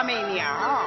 [0.00, 0.79] 大媚娘。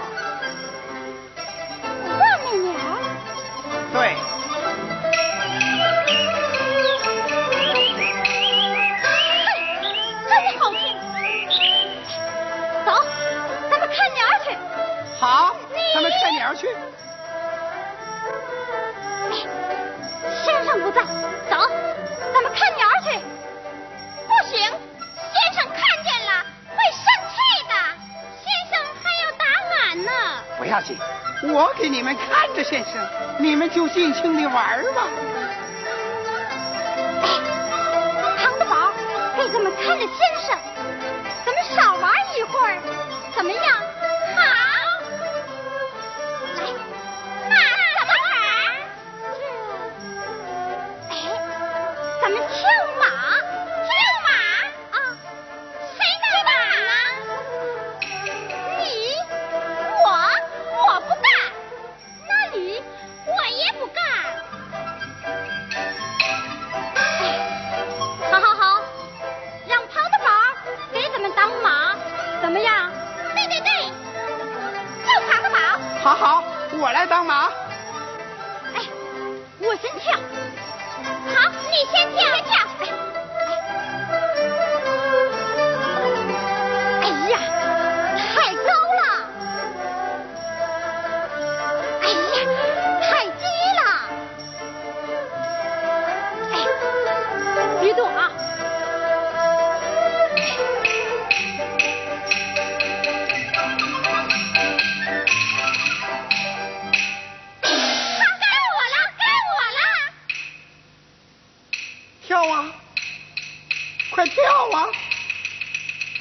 [32.73, 33.07] 先生
[33.37, 35.62] 你们就尽情的玩吧。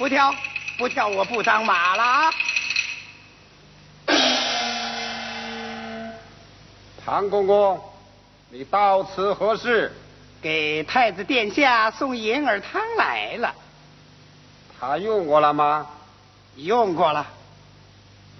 [0.03, 0.35] 不跳
[0.79, 2.35] 不跳我不当马了啊。
[7.05, 7.81] 唐公公
[8.51, 9.93] 你到此何事？
[10.43, 13.55] 给太子殿下送银耳汤来了
[14.81, 15.87] 他用过了吗？
[16.57, 17.25] 用过了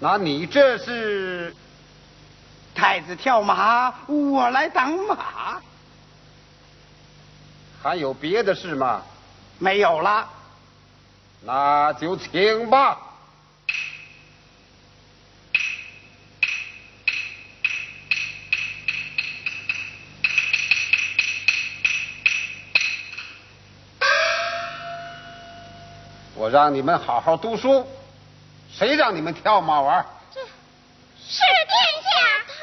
[0.01, 1.55] 那你这是？
[2.75, 5.61] 太子跳马我来挡马
[7.81, 9.01] 还有别的事吗？
[9.59, 10.29] 没有了
[11.45, 12.97] 那就请吧。
[26.35, 27.85] 我让你们好好读书，
[28.71, 30.05] 谁让你们跳马玩？
[30.33, 30.47] 这是
[31.27, 32.09] 殿下。
[32.47, 32.53] 他。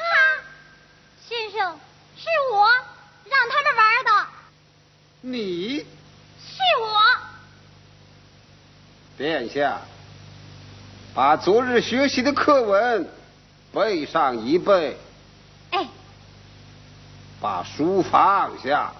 [1.27, 1.79] 先生，
[2.17, 2.67] 是我
[3.25, 4.27] 让他们玩的。
[5.21, 5.85] 你。
[9.21, 9.79] 殿下，
[11.13, 13.07] 把昨日学习的课文
[13.71, 14.97] 背上一背。
[15.69, 15.85] 哎，
[17.39, 18.91] 把书放下。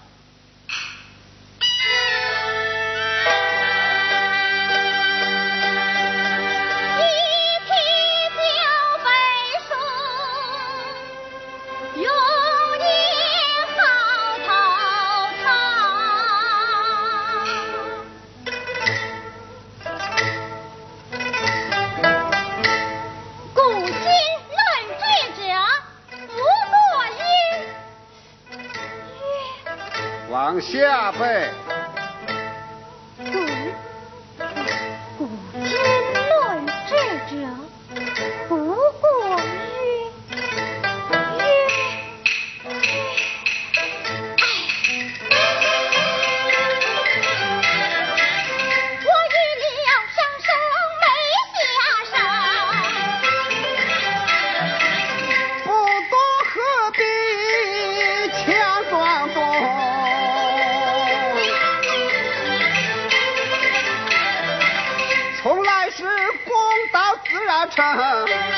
[67.82, 68.51] सा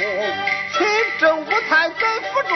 [0.00, 0.08] 红，
[0.72, 0.78] 亲
[1.18, 1.98] 政无才怎
[2.32, 2.54] 不住，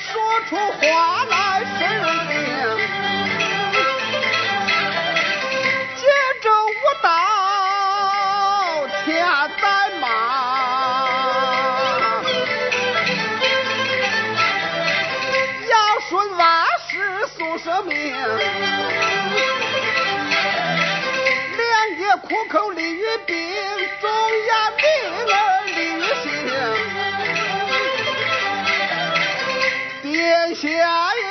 [0.00, 2.51] 说出话来谁人？
[30.62, 31.21] sociais.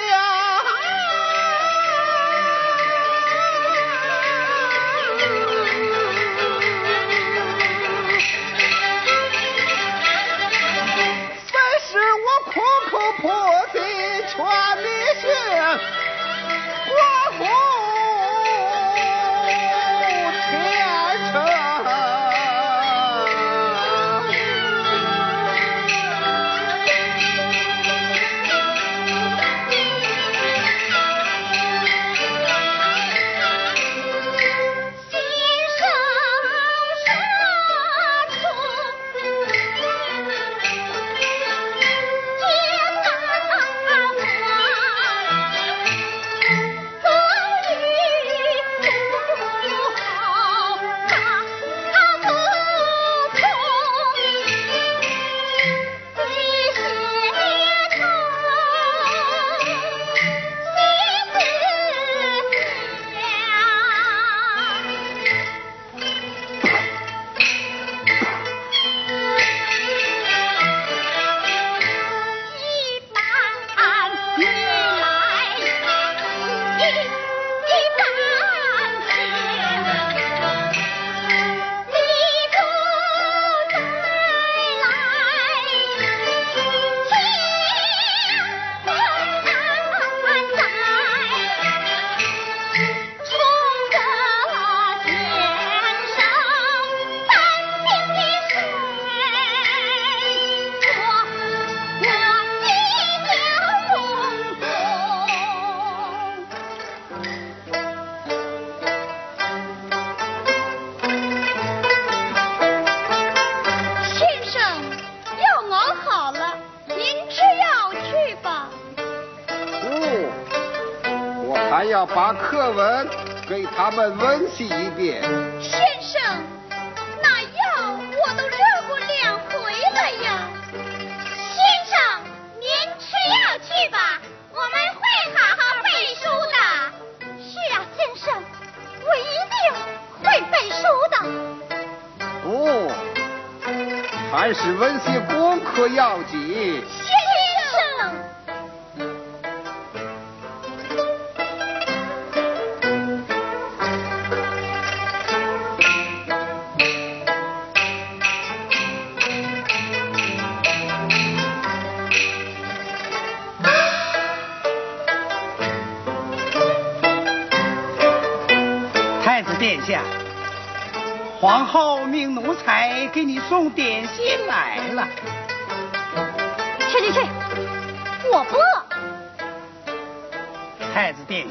[123.91, 125.50] 我们温习一遍。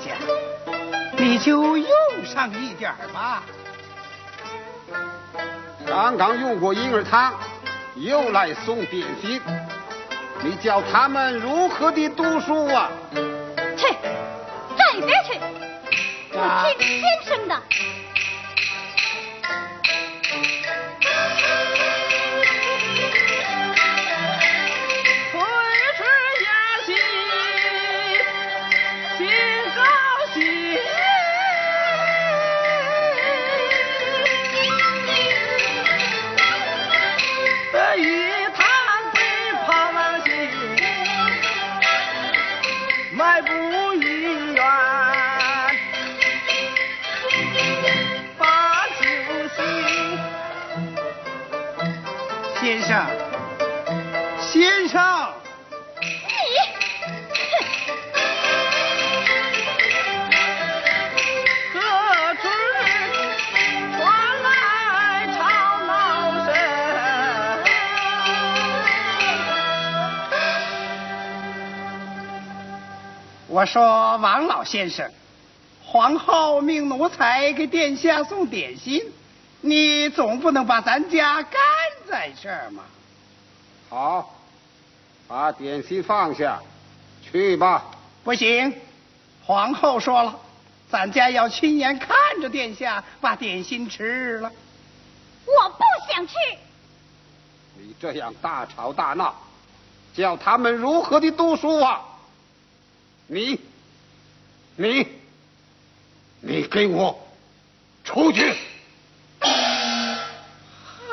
[0.00, 0.16] 太子殿下，
[1.16, 1.88] 你就用
[2.24, 3.42] 上一点吧。
[5.86, 7.34] 刚刚用过婴儿汤，
[7.96, 9.40] 又来送点心，
[10.42, 12.90] 你教他们如何的读书啊？
[13.76, 13.86] 去，
[14.76, 15.38] 站一边去，
[16.32, 17.62] 我听天生的。
[74.60, 75.10] 老先生，
[75.82, 79.02] 皇后命奴才给殿下送点心，
[79.62, 81.58] 你总不能把咱家干
[82.06, 82.82] 在这儿嘛。
[83.88, 84.38] 好，
[85.26, 86.60] 把点心放下，
[87.24, 87.86] 去吧。
[88.22, 88.78] 不行，
[89.46, 90.38] 皇后说了，
[90.90, 94.52] 咱家要亲眼看着殿下把点心吃了。
[95.46, 96.34] 我不想吃。
[97.78, 99.34] 你这样大吵大闹，
[100.14, 102.02] 叫他们如何的读书啊？
[103.26, 103.58] 你，
[104.80, 105.06] 你，
[106.40, 107.28] 你给我
[108.02, 108.54] 出去！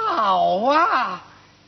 [0.07, 1.21] 好啊，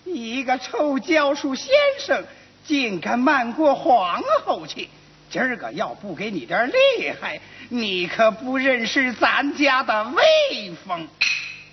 [0.05, 2.23] 一个臭教书先生
[2.65, 4.87] 竟敢瞒过皇后去！
[5.29, 11.05] 今儿个要不给你点厉害，你可不认识咱家的威风。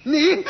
[0.02, 0.44] 你。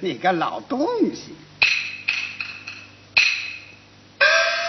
[0.00, 1.34] 你个老东西！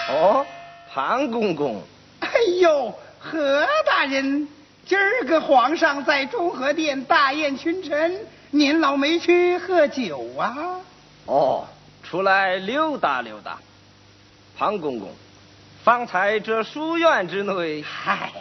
[0.09, 0.45] 哦，
[0.93, 1.81] 庞公公。
[2.19, 2.29] 哎
[2.59, 4.47] 呦，何大人，
[4.85, 8.19] 今儿个皇上在中和殿大宴群臣，
[8.51, 10.79] 您老没去喝酒啊？
[11.25, 11.65] 哦，
[12.03, 13.57] 出来溜达溜达。
[14.57, 15.09] 庞公公，
[15.83, 17.81] 方才这书院之内……
[17.81, 18.31] 嗨，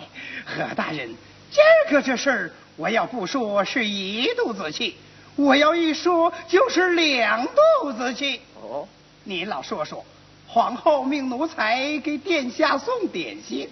[0.45, 1.09] 何大人，
[1.51, 4.97] 今儿个这事儿，我要不说是一肚子气。
[5.37, 8.41] 我要一说就是两肚子气。
[8.61, 8.87] 哦，
[9.25, 10.05] 你老说说，
[10.47, 13.69] 皇后命奴才给殿下送点心，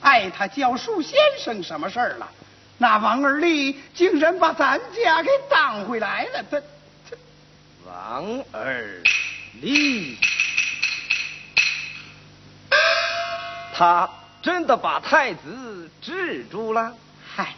[0.00, 2.28] 碍他教书先生什么事儿了？
[2.78, 6.60] 那王二立竟然把咱家给挡回来了，他
[7.08, 7.16] 他
[7.86, 9.02] 王二
[9.60, 10.18] 立，
[13.74, 16.92] 他真的把太子制住了？
[17.22, 17.54] 嗨，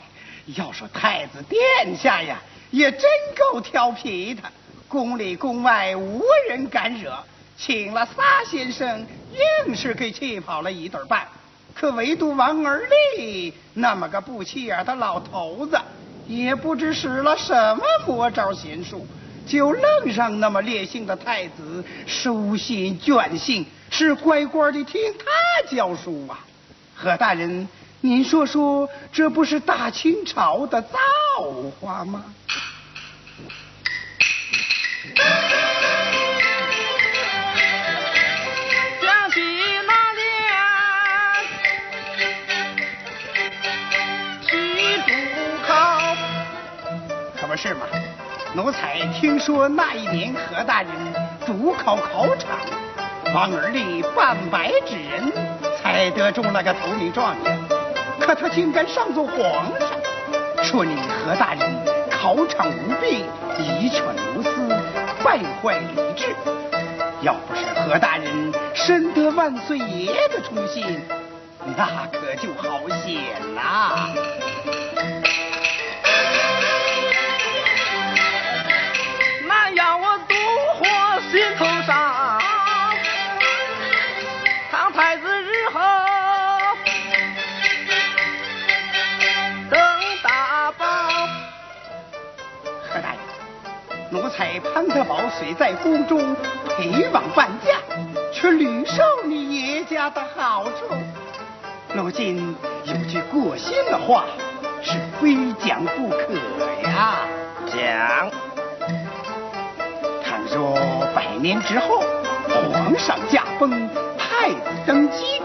[0.46, 2.42] 要说太子殿下呀。
[2.74, 3.02] 也真
[3.38, 4.42] 够调皮的，
[4.88, 7.16] 宫里宫外无人敢惹，
[7.56, 9.06] 请了仨先生，
[9.66, 11.24] 硬是给气跑了一对半。
[11.72, 12.82] 可唯独王二
[13.16, 15.78] 立那么个不起眼的老头子，
[16.26, 19.06] 也不知使了什么魔招邪术，
[19.46, 26.44] 就愣让那么烈性的太子收心倦性，是乖乖的听他教书啊。
[26.92, 27.68] 何大人，
[28.04, 30.98] 您说说，这不是大清朝的造
[31.80, 32.22] 化吗？
[39.00, 39.40] 想起
[39.86, 40.22] 那年
[44.42, 45.14] 去主
[45.66, 46.14] 考，
[47.40, 47.86] 可不是嘛？
[48.54, 50.90] 奴才听说那一年何大人
[51.46, 52.58] 主考考场，
[53.34, 55.32] 王二立半百纸人
[55.82, 57.63] 才得中了个头名状元，
[58.24, 59.90] 可他竟敢上奏皇上，
[60.62, 61.60] 说你何大人
[62.10, 63.26] 考场无弊，
[63.58, 64.02] 遗权
[64.34, 64.50] 无私。
[65.22, 66.34] 败坏理智，
[67.22, 71.02] 要不是何大人深得万岁爷的宠信，
[71.76, 73.22] 那可就好险
[73.54, 74.08] 啦。
[79.46, 80.34] 那要我独
[80.78, 80.84] 活
[81.30, 81.64] 心头
[94.36, 96.34] 才潘德宝虽在宫中
[96.76, 97.78] 陪王伴驾，
[98.32, 100.92] 却屡受你爷家的好处。
[101.94, 104.24] 如今有句过心的话，
[104.82, 106.34] 是非讲不可
[106.82, 107.18] 呀。
[107.68, 108.28] 讲，
[110.24, 110.76] 倘若
[111.14, 112.02] 百年之后
[112.72, 113.88] 皇上驾崩，
[114.18, 115.40] 太子登基，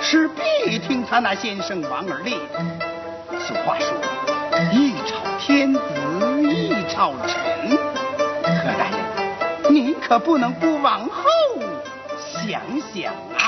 [0.00, 2.40] 是必听他那先生王而立。
[3.46, 3.96] 俗话说，
[4.72, 5.80] 一朝天子
[6.42, 7.93] 一朝臣。
[9.74, 11.24] 何大人，您可不能不往后
[12.42, 12.60] 想
[12.92, 13.42] 想啊！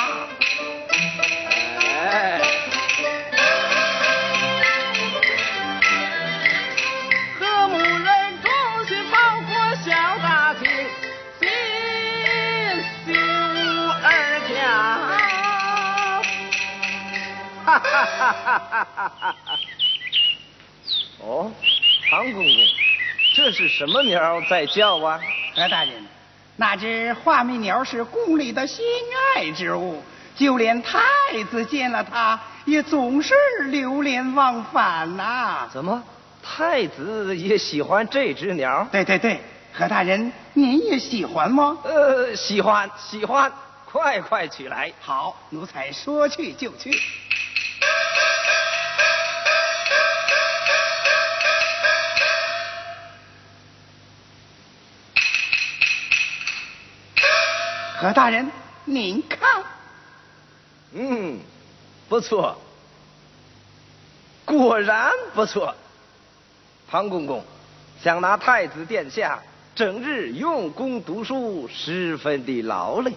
[17.67, 19.35] 哈哈哈哈哈哈！
[21.19, 21.51] 哦，
[22.11, 22.45] 唐公公。
[23.35, 25.21] 这是什么鸟在叫啊？
[25.55, 26.06] 何大人，
[26.57, 28.85] 那只画眉鸟是宫里的心
[29.35, 30.03] 爱之物，
[30.35, 31.01] 就连太
[31.51, 33.35] 子见了它，也总是
[33.67, 35.69] 流连忘返呐。
[35.71, 36.03] 怎么，
[36.43, 38.89] 太子也喜欢这只鸟？
[38.91, 39.39] 对对对，
[39.73, 41.77] 何大人，您也喜欢吗？
[41.85, 43.53] 呃，喜欢喜欢，
[43.85, 44.91] 快快取来。
[44.99, 46.99] 好，奴才说去就去。
[57.99, 58.47] 何大人，
[58.85, 59.41] 您看，
[60.93, 61.39] 嗯，
[62.11, 62.61] 不错，
[64.45, 65.75] 果然不错。
[66.87, 67.43] 庞公公，
[68.03, 69.43] 想拿太子殿下
[69.75, 73.15] 整日用功读书，十分的劳累，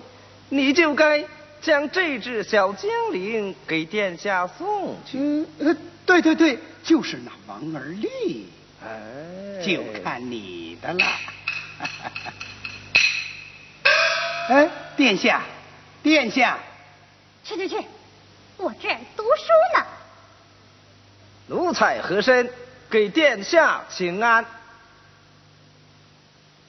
[0.48, 1.26] 你就该
[1.62, 5.18] 将这只小精灵给殿下送去。
[5.20, 8.48] 嗯，呃，对对对，就是那王二丽，
[8.82, 11.06] 哎，就看你的了。
[14.49, 15.43] 哎，殿下，
[16.01, 16.57] 殿下，
[17.43, 17.85] 去去去，
[18.57, 19.85] 我这儿读书呢。
[21.45, 22.51] 奴才和珅
[22.89, 24.43] 给殿下请安。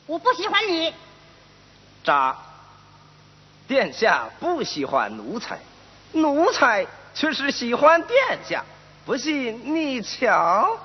[0.04, 0.92] 我不喜欢你，
[2.04, 2.36] 渣，
[3.66, 5.58] 殿下不喜欢奴才，
[6.12, 8.62] 奴才却是喜欢殿下。
[9.06, 10.78] 不信你瞧。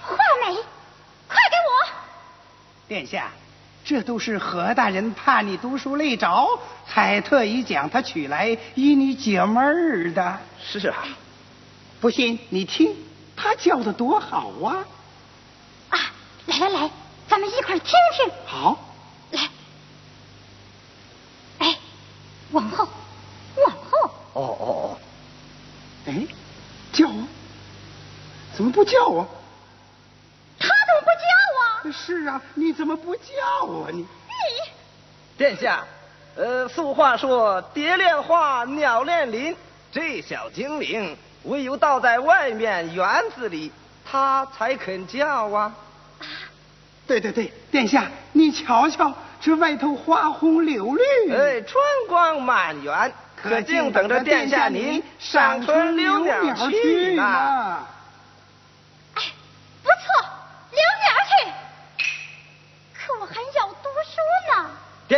[0.00, 0.54] 画眉，
[1.28, 1.92] 快给我！
[2.88, 3.30] 殿下，
[3.92, 6.48] 这都是何大人怕你读书累着，
[6.88, 10.38] 才特意将他取来与你解闷儿的。
[10.64, 11.04] 是啊，
[12.00, 12.96] 不信你听，
[13.36, 14.82] 他教的多好啊！
[15.90, 15.98] 啊，
[16.46, 16.90] 来来来，
[17.28, 18.32] 咱们一块儿听听。
[18.46, 18.82] 好，
[19.32, 19.50] 来，
[21.58, 21.76] 哎，
[22.52, 22.88] 往后，
[23.58, 24.98] 往后，哦哦哦，
[26.06, 26.26] 哎，
[26.94, 27.28] 叫啊？
[28.56, 29.28] 怎么不叫啊？
[32.04, 33.98] 是啊，你怎么不叫我你？
[34.00, 34.06] 你
[35.38, 35.84] 殿下，
[36.36, 39.56] 呃，俗话说蝶恋花，鸟恋林，
[39.92, 43.70] 这小精灵唯有倒在外面园子里，
[44.04, 45.72] 它才肯叫啊。
[47.06, 57.22] 对对对，殿下，你瞧瞧，这外头花红柳绿，哎，春光满园，可静等着殿下您赏春留鸟去呢。
[59.14, 59.22] 哎，
[59.82, 60.28] 不错，
[60.70, 61.52] 留鸟去。
[62.94, 64.16] 可我还要读书
[64.54, 64.70] 呢。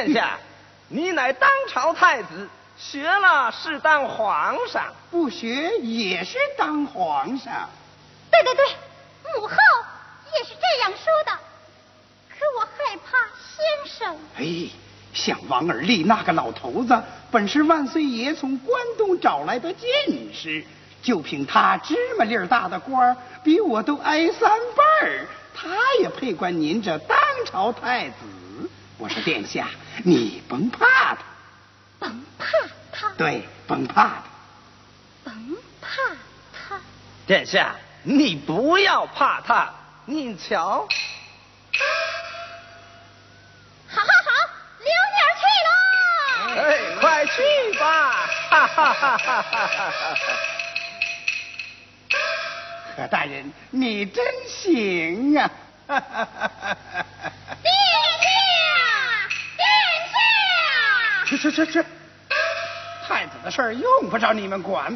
[0.07, 0.39] 殿下，
[0.89, 4.93] 你乃当朝太子，学了是当皇上。
[5.11, 7.69] 不学也是当皇上。
[8.31, 8.65] 对对对，
[9.37, 9.55] 母后
[10.37, 11.39] 也是这样说的。
[12.29, 14.17] 可我害怕先生。
[14.37, 14.69] 哎，
[15.13, 20.65] 像王尔立那个老头子，本是万岁爷从关东找来的进士，
[21.01, 25.69] 就凭他芝麻粒儿大的官儿，比我都挨三辈儿，他
[26.01, 28.15] 也配管您这当朝太子。
[28.99, 29.69] 我说殿下，
[30.05, 31.19] 你甭怕他，
[31.99, 32.47] 甭怕
[32.93, 34.23] 他，对，甭怕他。
[35.25, 35.89] 甭怕
[36.53, 36.81] 他。
[37.27, 39.73] 殿下，你不要怕他，
[40.07, 40.87] 你瞧。
[43.89, 44.31] 好好好，
[44.79, 45.71] 留鸟去喽！
[46.61, 46.63] 哎，
[47.01, 47.43] 快去
[47.79, 47.83] 吧！
[48.51, 50.17] 哈哈哈哈哈哈！
[52.97, 55.51] 何大人，你真行啊！
[55.87, 57.94] 殿下，
[61.25, 61.85] 去去去去，
[63.07, 64.95] 太子的事儿用不着你们管。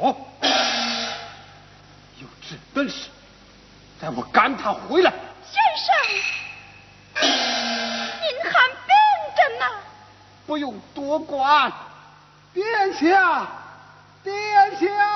[0.00, 0.16] 哦，
[2.20, 3.08] 有这本事，
[4.00, 5.12] 待我赶他回来。
[5.44, 5.94] 先生，
[7.22, 7.28] 您
[8.42, 8.50] 还
[8.86, 8.94] 病
[9.36, 9.64] 着呢。
[10.46, 11.72] 不用多管。
[12.52, 13.46] 殿下，
[14.22, 14.34] 殿
[14.78, 15.15] 下。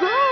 [0.00, 0.29] Goodbye.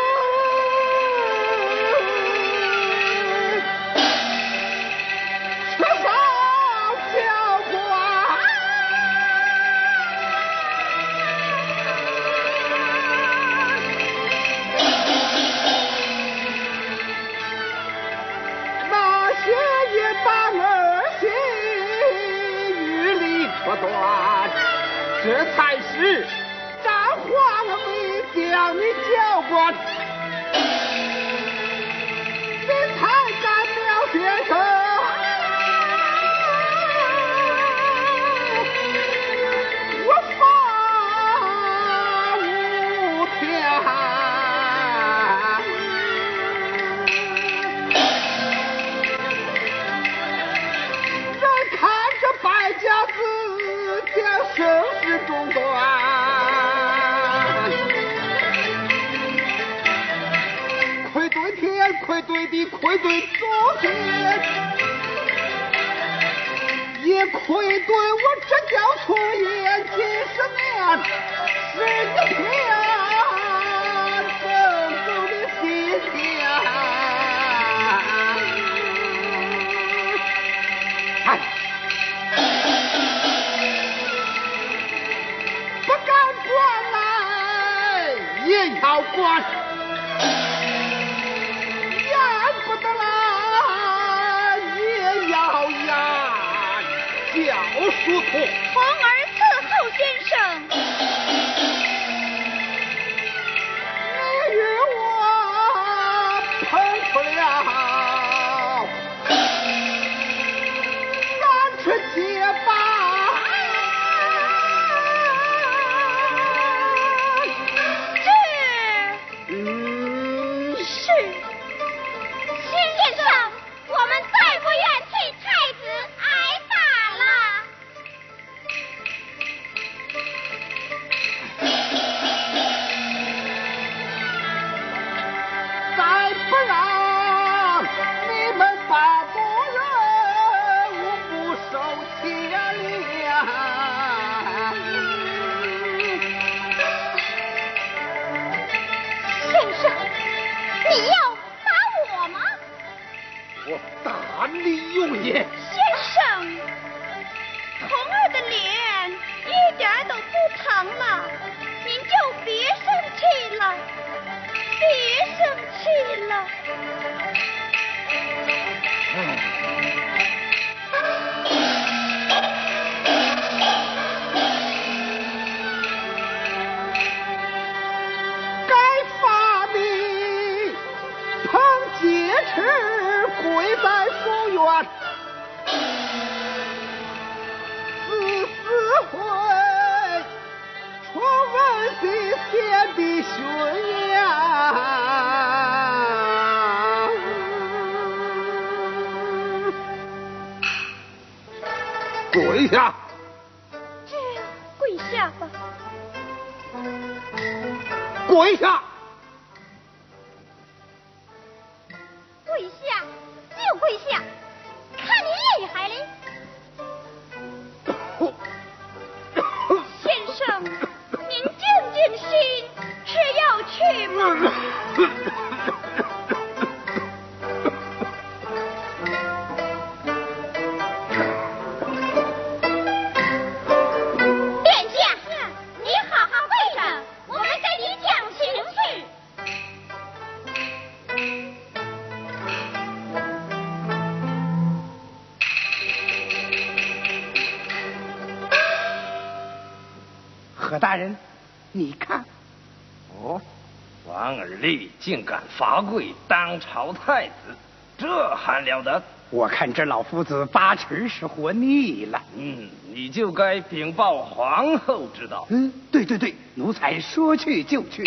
[255.08, 257.56] 竟敢罚跪当朝太子，
[257.96, 259.02] 这还了得！
[259.30, 262.22] 我看这老夫子八成是活腻了。
[262.36, 265.46] 嗯，你就该禀报皇后知道。
[265.48, 268.04] 嗯，对对对，奴才说去就去。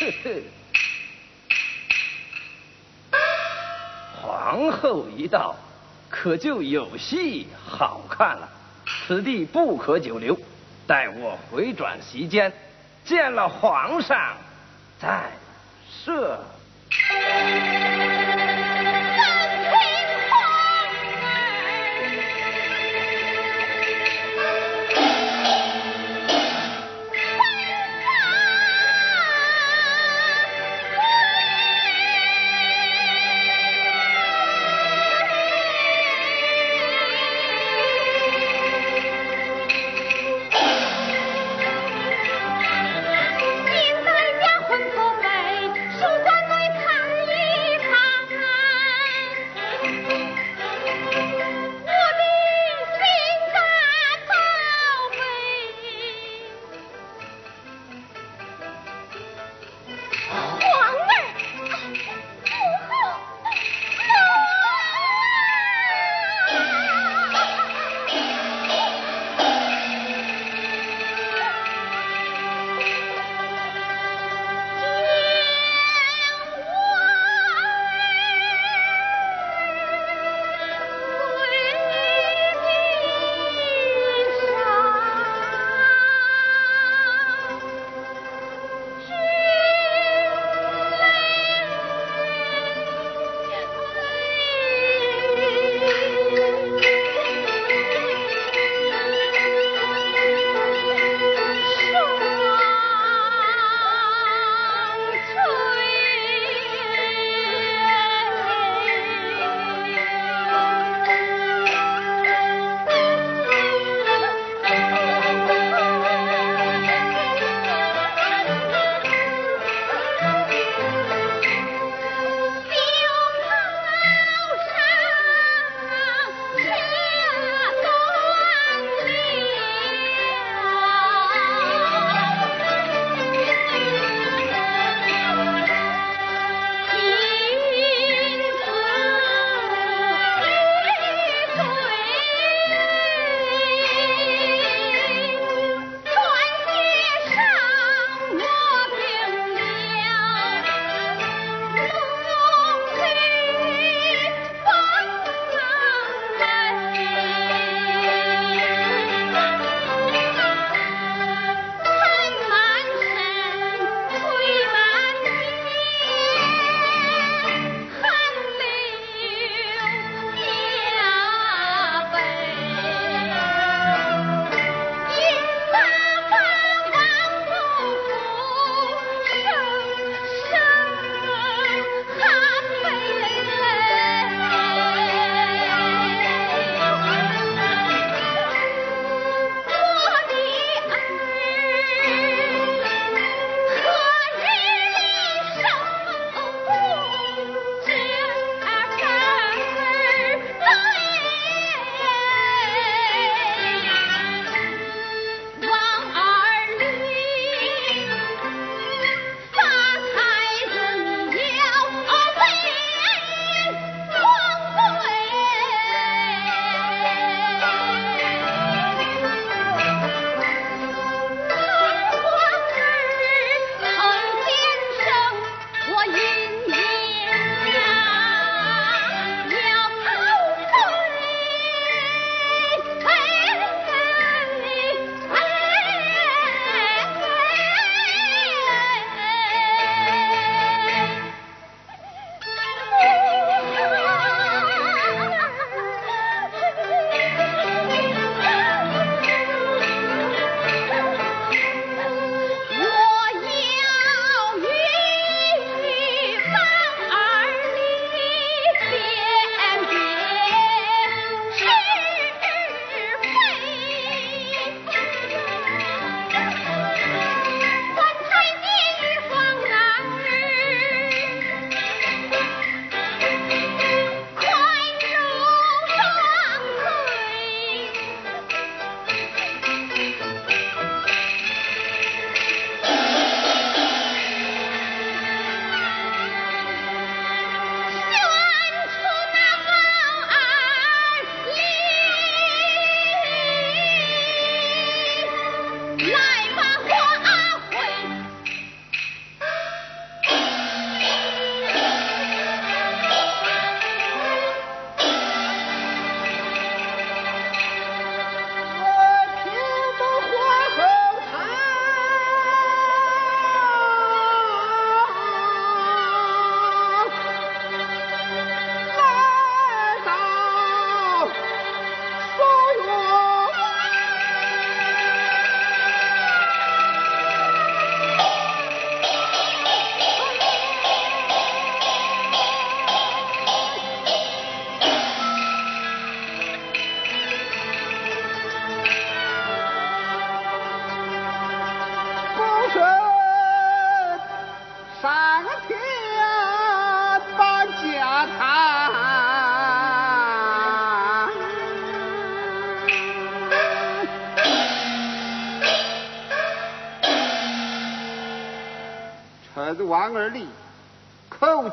[4.22, 5.54] 皇后一到，
[6.22, 8.48] 可就有戏好看了。
[8.86, 10.38] 此地不可久留，
[10.86, 12.52] 待我回转席间，
[13.04, 14.36] 见了皇上
[15.00, 15.32] 再
[15.90, 16.38] 设。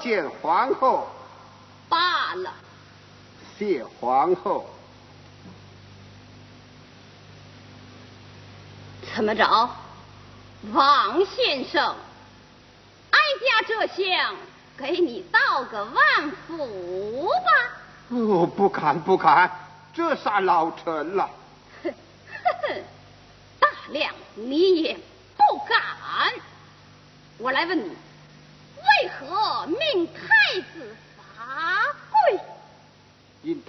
[0.09, 1.07] 见皇后。
[1.87, 2.51] 罢了。
[3.55, 4.67] 谢皇后。
[9.13, 9.69] 怎么着，
[10.73, 11.95] 王先生？
[13.11, 14.35] 哀家这厢
[14.75, 17.51] 给你道个万福吧。
[18.09, 19.51] 哦，不敢不敢，
[19.93, 21.29] 这下老臣了。
[23.59, 24.97] 大亮，你也
[25.37, 26.33] 不敢。
[27.37, 27.95] 我来问你。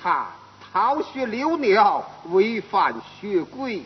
[0.02, 0.28] 他
[0.72, 3.84] 逃学留鸟违反学规。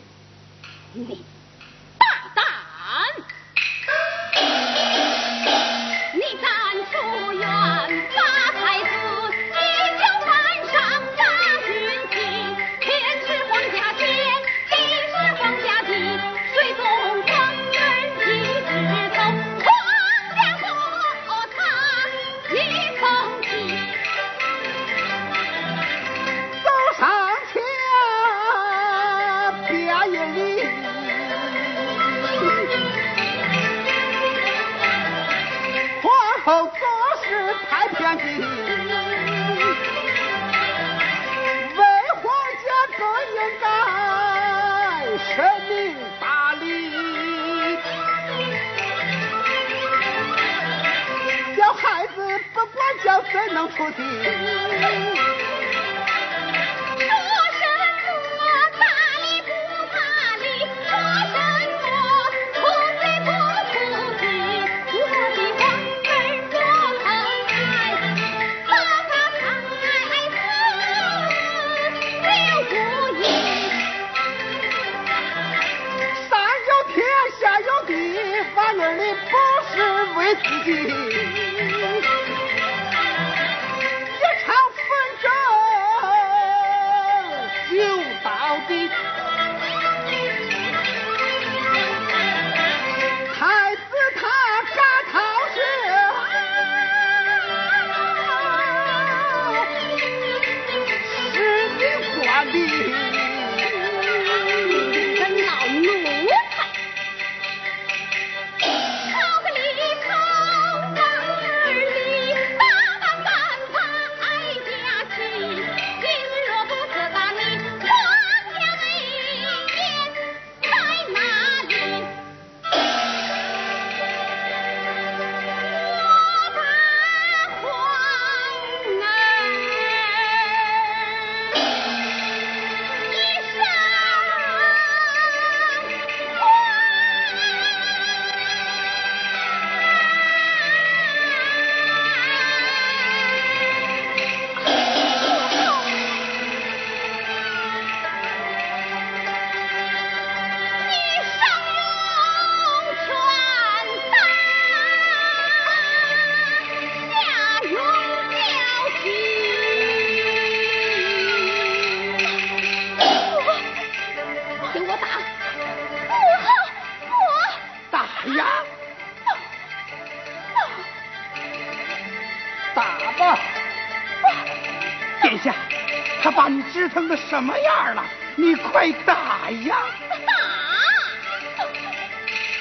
[177.07, 178.03] 那什么样了？
[178.35, 179.77] 你快打呀！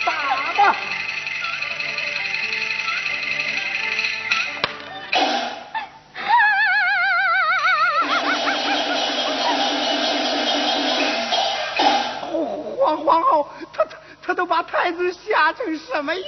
[0.04, 0.12] 打，打
[0.52, 0.76] 吧！
[12.78, 16.24] 皇皇后，她她她都把太子吓成什么样？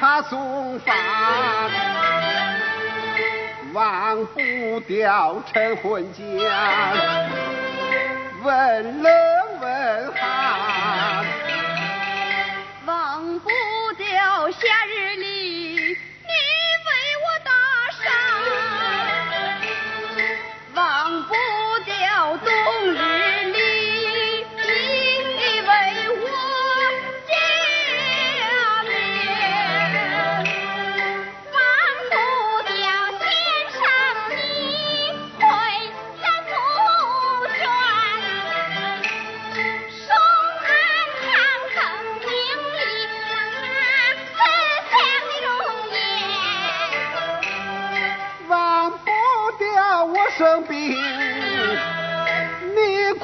[0.00, 0.96] 他送房，
[3.74, 6.24] 忘不掉陈魂江，
[8.42, 9.29] 问了。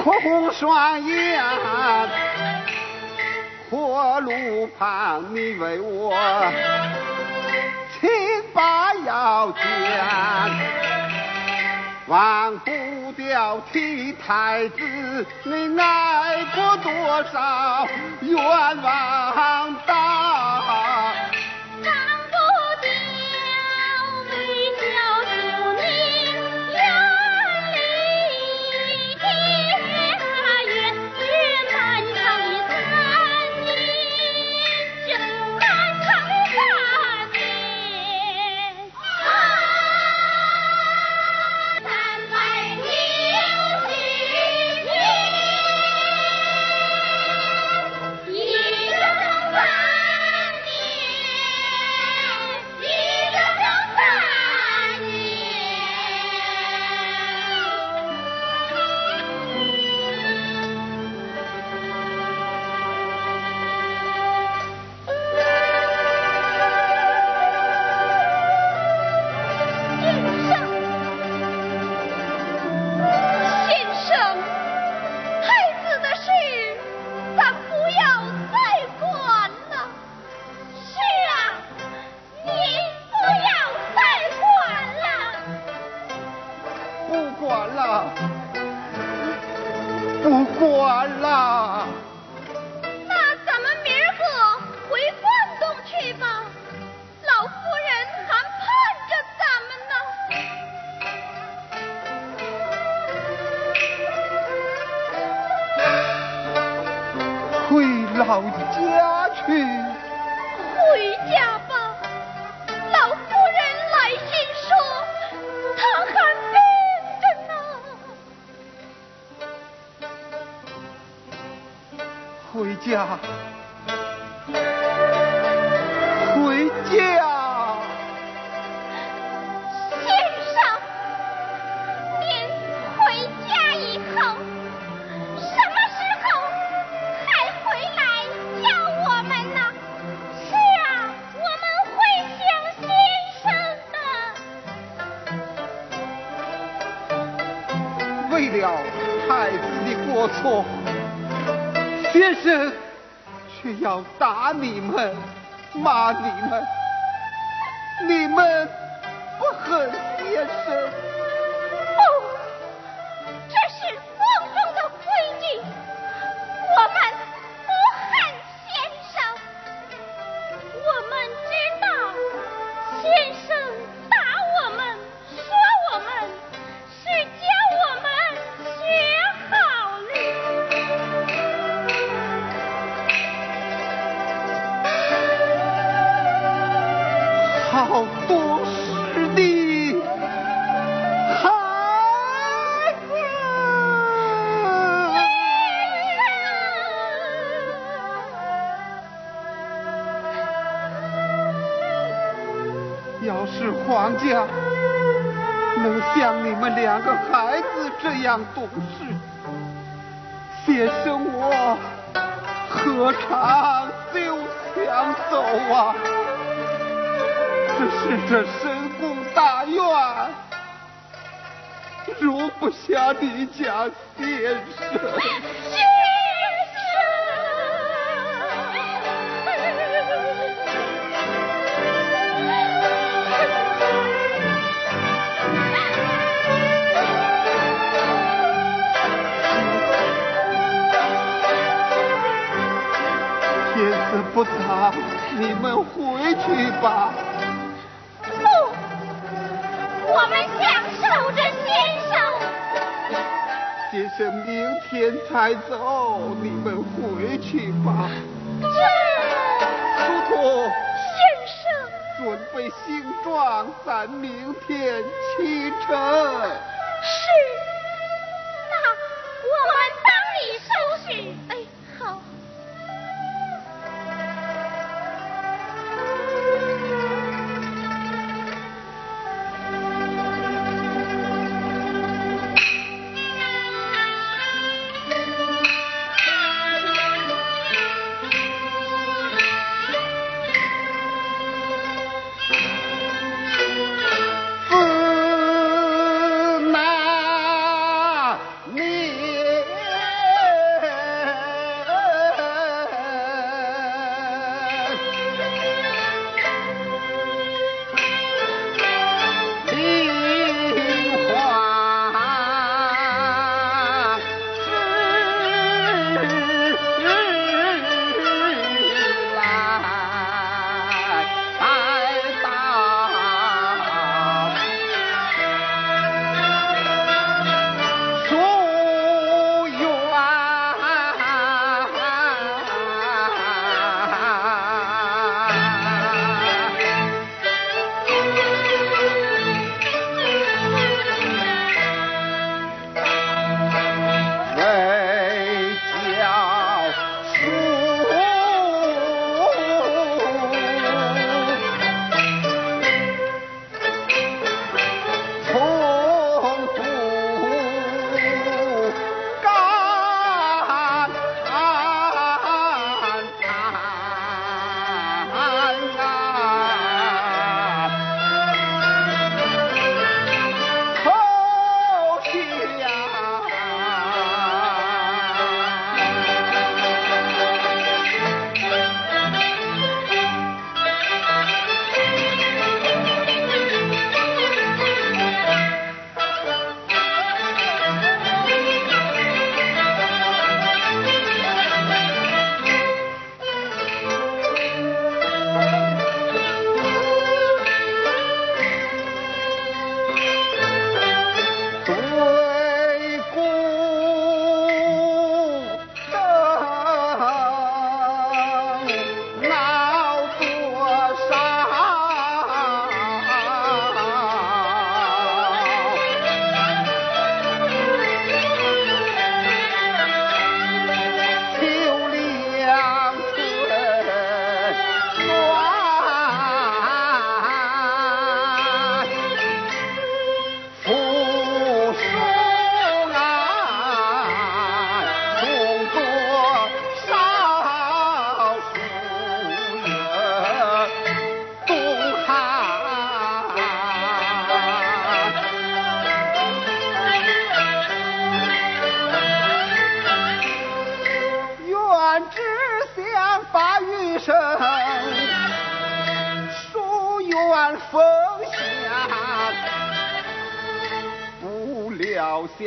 [0.07, 1.43] 哭红双眼，
[3.69, 6.15] 火炉旁你为我
[7.99, 8.09] 亲
[8.55, 9.65] 把腰间，
[12.07, 12.71] 忘不
[13.17, 16.93] 掉替太子你挨过多
[17.33, 17.89] 少
[18.21, 20.06] 冤枉刀。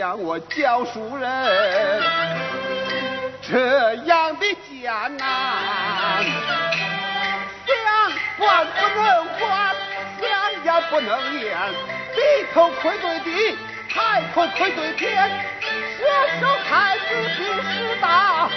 [0.10, 1.30] 让我教书人，
[3.44, 6.26] 这样的艰难，
[7.68, 7.78] 想
[8.40, 9.06] 管不能
[9.38, 9.76] 管，
[10.20, 10.28] 想
[10.66, 11.56] 言不能言，
[12.16, 12.20] 低
[12.52, 13.56] 头愧对地，
[13.88, 15.30] 抬头愧对天，
[15.62, 16.04] 学
[16.42, 17.04] 手孩子
[17.38, 18.50] 天之大。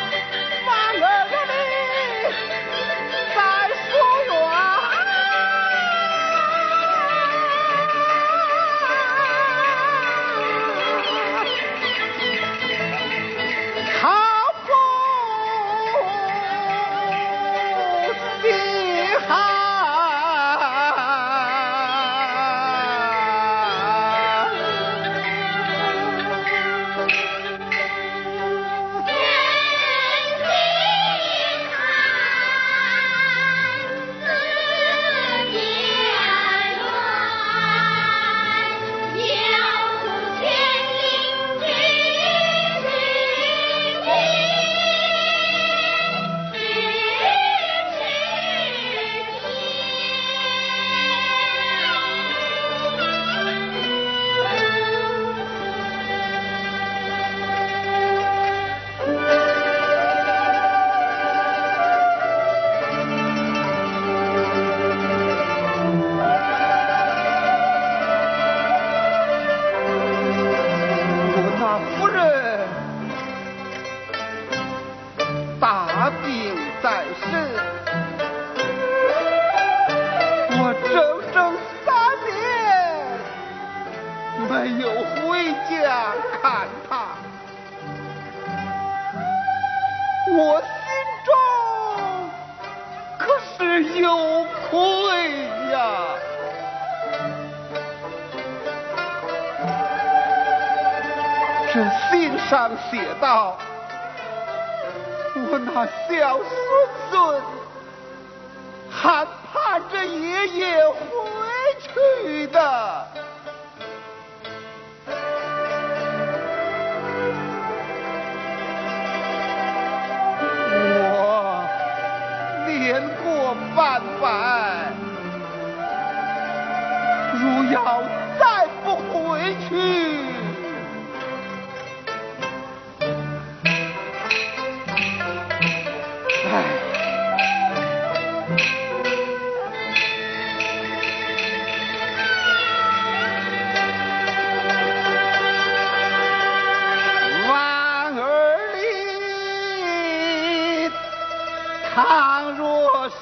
[151.95, 153.14] 倘若是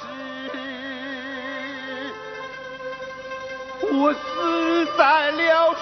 [3.81, 5.81] 我死在了蜀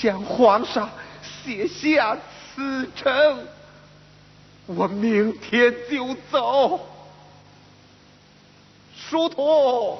[0.00, 0.88] 向皇上
[1.44, 2.16] 写下
[2.54, 3.46] 辞呈，
[4.64, 6.80] 我明天就走。
[8.96, 9.98] 书童，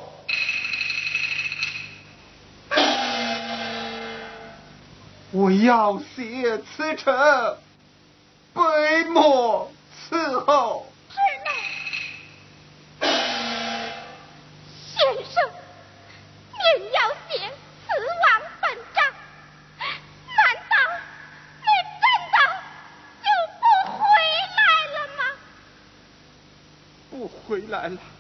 [5.33, 7.15] 我要写辞呈，
[8.55, 9.71] 北漠
[10.09, 10.90] 伺候。
[27.87, 28.20] الحق.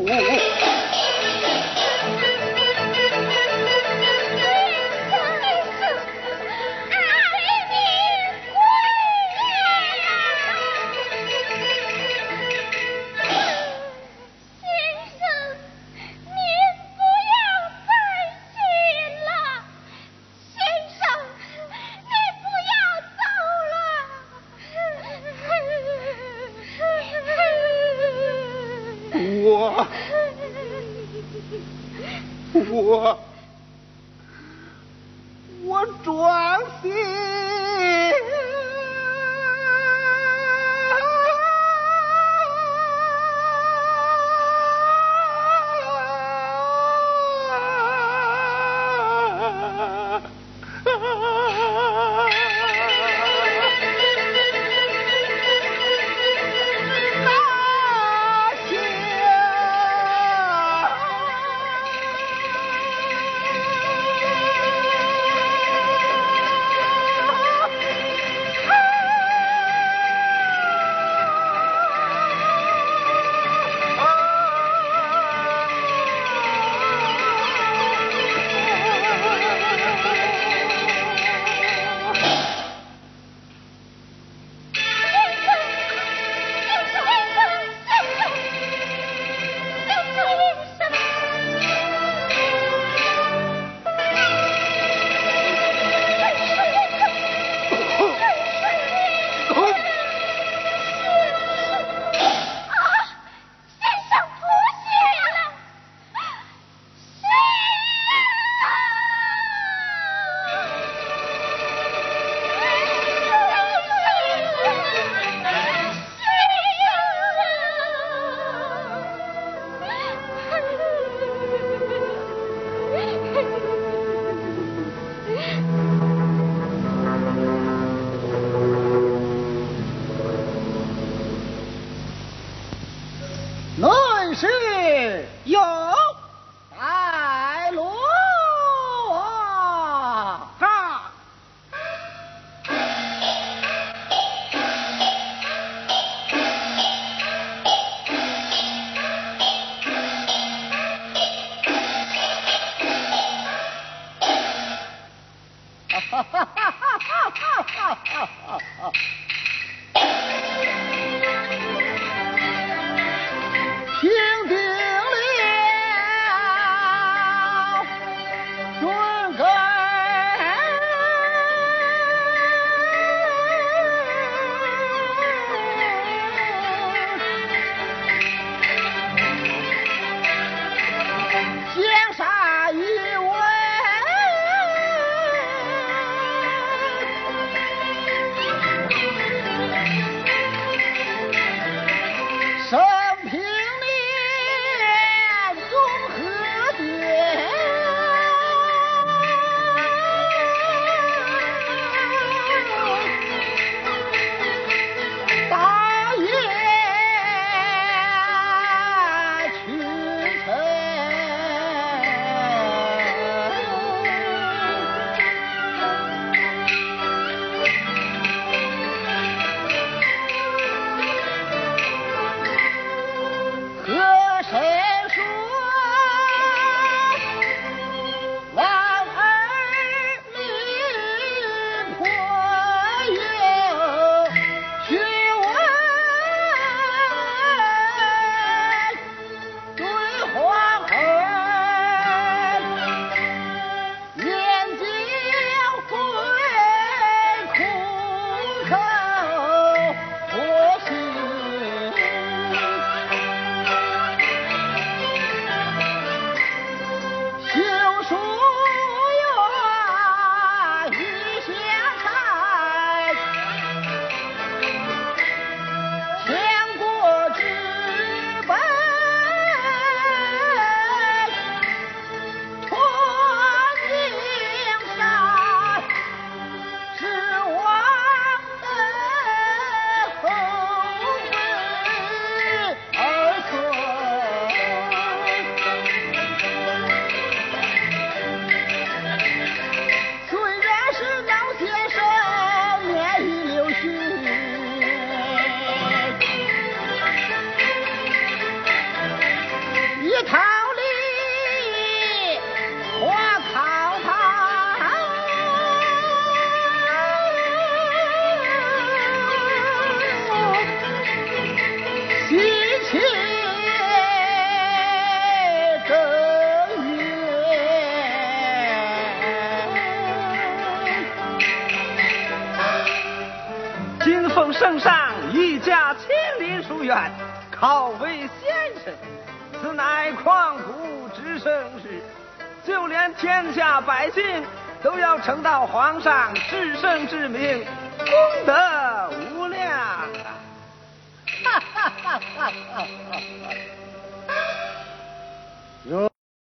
[0.00, 0.31] whoa.